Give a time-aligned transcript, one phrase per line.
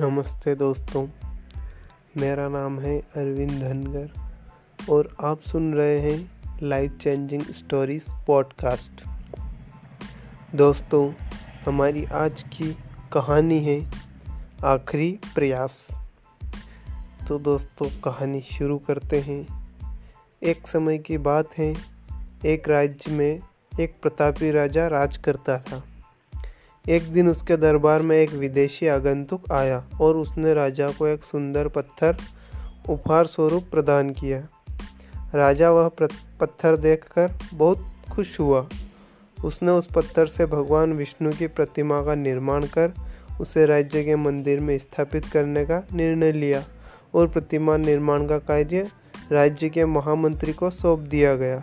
[0.00, 1.08] नमस्ते दोस्तों,
[2.16, 4.12] मेरा नाम है अरविंद धनगर
[4.92, 9.04] और आप सुन रहे हैं लाइफ चेंजिंग स्टोरीज पॉडकास्ट
[10.54, 11.12] दोस्तों,
[11.66, 12.76] हमारी आज की
[13.12, 13.90] कहानी है
[14.64, 15.88] आखिरी प्रयास।
[17.28, 19.68] तो दोस्तों, कहानी शुरू करते हैं।
[20.42, 21.76] एक समय की बात है,
[22.44, 23.40] एक राज्य में
[23.80, 25.82] एक प्रतापी राजा राज करता था।
[26.88, 31.68] एक दिन उसके दरबार में एक विदेशी आगंतुक आया और उसने राजा को एक सुंदर
[31.68, 32.16] पत्थर,
[32.88, 34.46] उपहार स्वरूप प्रदान किया।
[35.34, 35.90] राजा वह
[36.40, 38.68] पत्थर देखकर बहुत खुश हुआ।
[39.44, 42.92] उसने उस पत्थर से भगवान विष्णु की प्रतिमा का निर्माण कर
[43.40, 46.64] उसे राज्य के मंदिर में स्थापित करने का निर्णय लिया
[47.14, 48.88] और प्रतिमा निर्माण का कार्य
[49.32, 51.62] राज्य के महामंत्री को सौंप दिया गया।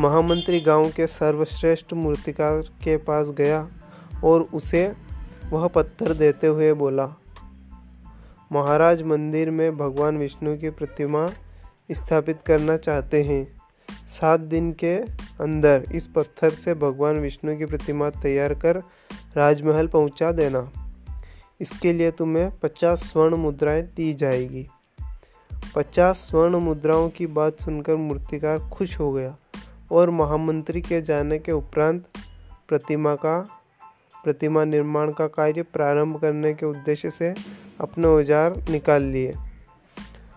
[0.00, 3.68] महामंत्री गाँव के सर्वश्रेष्ठ मूर्तिकार के पास गया
[4.24, 4.92] और उसे
[5.50, 7.06] वह पत्थर देते हुए बोला,
[8.52, 11.26] महाराज मंदिर में भगवान विष्णु की प्रतिमा
[11.90, 13.56] स्थापित करना चाहते हैं।
[14.08, 14.96] सात दिन के
[15.40, 18.76] अंदर इस पत्थर से भगवान विष्णु की प्रतिमा तैयार कर
[19.36, 20.70] राजमहल पहुँचा देना।
[21.60, 24.66] इसके लिए तुम्हें पचास स्वर्ण मुद्राएँ दी जाएगी।
[25.74, 29.36] पचास स्वर्ण मुद्राओं की बात सुनकर मूर्तिकार खुश हो गया।
[29.90, 32.04] और महामंत्री के जाने के उपरांत
[32.68, 33.38] प्रतिमा का,
[34.24, 37.34] प्रतिमा निर्माण का कार्य प्रारंभ करने के उद्देश्य से
[37.80, 39.34] अपने औज़ार निकाल लिए।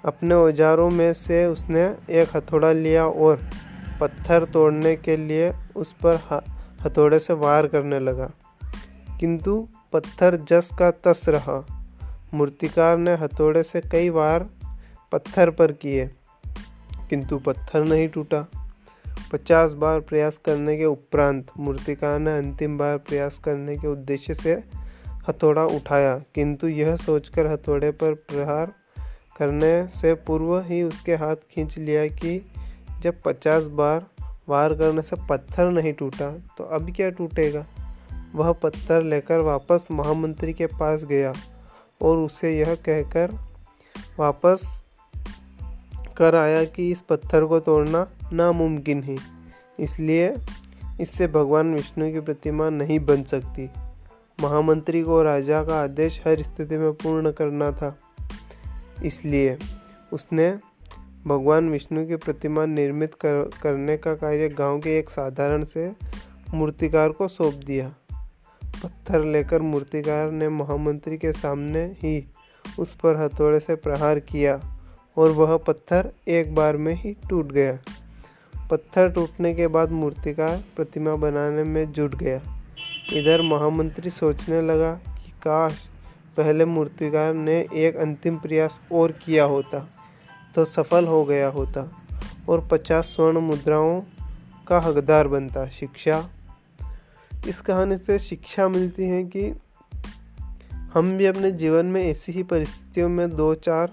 [0.05, 3.41] अपने औजारों में से उसने एक हथौड़ा लिया और
[4.01, 6.15] पत्थर तोड़ने के लिए उस पर
[6.85, 8.29] हथौड़े से वार करने लगा।
[9.19, 11.63] किंतु पत्थर जस का तस रहा।
[12.33, 14.47] मूर्तिकार ने हथौड़े से कई बार
[15.11, 16.09] पत्थर पर किए,
[17.09, 18.45] किंतु पत्थर नहीं टूटा।
[19.31, 24.63] पचास बार प्रयास करने के उपरांत मूर्तिकार ने अंतिम बार प्रयास करने के उद्देश्य से
[25.29, 28.73] हथौड़ा उठाया, किंतु यह सोचकर हथौड़े पर प्रहार
[29.37, 32.51] करने से पूर्व ही उसके हाथ खींच लिया कि
[32.99, 34.05] जब पचास बार
[34.49, 37.65] वार करने से पत्थर नहीं टूटा तो अब क्या टूटेगा?
[38.35, 41.33] वह पत्थर लेकर वापस महामंत्री के पास गया
[42.01, 43.31] और उसे यह कहकर
[44.19, 44.80] वापस
[46.21, 49.15] कर आया कि इस पत्थर को तोड़ना नामुमकिन है
[49.79, 50.33] इसलिए
[51.01, 53.69] इससे भगवान विष्णु की प्रतिमा नहीं बन सकती।
[54.39, 57.95] महामंत्री को राजा का आदेश हर स्थिति में पूर्ण करना था
[59.03, 59.57] इसलिए
[60.13, 60.49] उसने
[61.27, 65.91] भगवान विष्णु की प्रतिमा निर्मित कर, करने का कार्य गाँव के एक साधारण से
[66.53, 67.87] मूर्तिकार को सौंप दिया।
[68.61, 72.13] पत्थर लेकर मूर्तिकार ने महामंत्री के सामने ही
[72.79, 74.59] उस पर हथौड़े से प्रहार किया।
[75.17, 77.77] और वह पत्थर एक बार में ही टूट गया।
[78.71, 82.41] पत्थर टूटने के बाद मूर्तिकार प्रतिमा बनाने में जुट गया।
[83.13, 85.79] इधर महामंत्री सोचने लगा कि काश
[86.37, 89.87] पहले मूर्तिकार ने एक अंतिम प्रयास और किया होता
[90.55, 91.89] तो सफल हो गया होता
[92.49, 94.01] और पचास स्वर्ण मुद्राओं
[94.67, 96.29] का हकदार बनता। शिक्षा,
[97.47, 99.53] इस कहानी से शिक्षा मिलती है कि
[100.93, 103.91] हम भी अपने जीवन में ऐसी ही परिस्थितियों में दो चार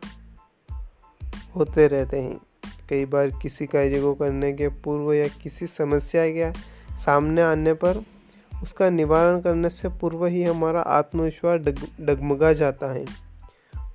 [1.57, 2.41] होते रहते हैं।
[2.89, 6.53] कई बार किसी कार्य को करने के पूर्व या किसी समस्या के
[6.97, 8.03] सामने आने पर
[8.63, 13.05] उसका निवारण करने से पूर्व ही हमारा आत्मविश्वास डग, डगमगा जाता है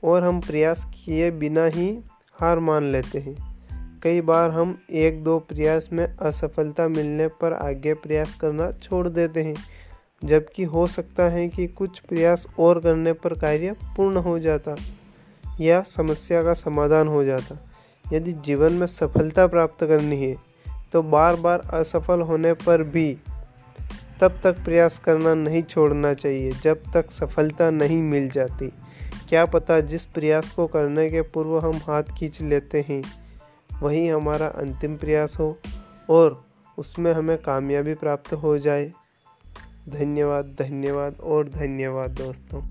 [0.04, 2.00] और हम प्रयास किए बिना ही
[2.34, 3.54] हार मान लेते हैं।
[4.04, 9.44] कई बार हम एक दो प्रयास में असफलता मिलने पर आगे प्रयास करना छोड़ देते
[9.44, 9.56] हैं,
[10.24, 14.76] जबकि हो सकता है कि कुछ प्रयास और करने पर कार्य पूर्ण हो जाता।
[15.62, 17.58] या समस्या का समाधान हो जाता।
[18.06, 20.36] यदि जीवन में सफलता प्राप्त करनी है
[20.94, 23.14] तो बार बार असफल होने पर भी
[24.22, 28.68] तब तक प्रयास करना नहीं छोड़ना चाहिए, जब तक सफलता नहीं मिल जाती।
[29.30, 33.02] क्या पता जिस प्रयास को करने के पूर्व हम हाथ खींच लेते हैं,
[33.82, 35.58] वही हमारा अंतिम प्रयास हो
[36.10, 36.44] और
[36.78, 38.92] उसमें हमें कामयाबी प्राप्त हो जाए।
[39.90, 42.62] धन्यवाद धन्यवाद और धन्यवाद दोस्तों।